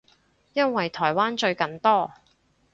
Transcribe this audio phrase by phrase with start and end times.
[0.53, 2.11] 因為台灣最近多